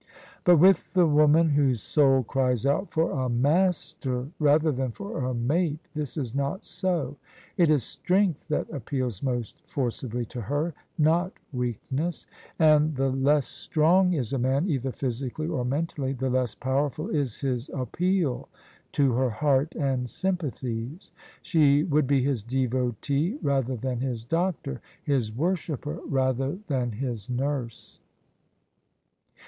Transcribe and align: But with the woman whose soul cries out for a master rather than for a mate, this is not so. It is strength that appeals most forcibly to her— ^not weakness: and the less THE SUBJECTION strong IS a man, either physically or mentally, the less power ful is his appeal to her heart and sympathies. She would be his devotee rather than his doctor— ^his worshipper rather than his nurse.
But 0.45 0.57
with 0.57 0.95
the 0.95 1.05
woman 1.05 1.49
whose 1.49 1.79
soul 1.79 2.23
cries 2.23 2.65
out 2.65 2.89
for 2.89 3.11
a 3.11 3.29
master 3.29 4.29
rather 4.39 4.71
than 4.71 4.89
for 4.89 5.23
a 5.23 5.35
mate, 5.35 5.87
this 5.93 6.17
is 6.17 6.33
not 6.33 6.65
so. 6.65 7.17
It 7.55 7.69
is 7.69 7.83
strength 7.83 8.47
that 8.47 8.67
appeals 8.71 9.21
most 9.21 9.61
forcibly 9.69 10.25
to 10.25 10.41
her— 10.41 10.73
^not 10.99 11.33
weakness: 11.53 12.25
and 12.57 12.95
the 12.95 13.09
less 13.11 13.45
THE 13.45 13.51
SUBJECTION 13.51 13.71
strong 13.71 14.13
IS 14.13 14.33
a 14.33 14.39
man, 14.39 14.67
either 14.67 14.91
physically 14.91 15.45
or 15.47 15.63
mentally, 15.63 16.13
the 16.13 16.31
less 16.31 16.55
power 16.55 16.89
ful 16.89 17.07
is 17.09 17.41
his 17.41 17.69
appeal 17.69 18.49
to 18.93 19.11
her 19.13 19.29
heart 19.29 19.75
and 19.75 20.09
sympathies. 20.09 21.11
She 21.43 21.83
would 21.83 22.07
be 22.07 22.23
his 22.23 22.41
devotee 22.41 23.37
rather 23.43 23.75
than 23.75 23.99
his 23.99 24.23
doctor— 24.23 24.81
^his 25.07 25.31
worshipper 25.35 25.99
rather 26.07 26.57
than 26.65 26.93
his 26.93 27.29
nurse. 27.29 27.99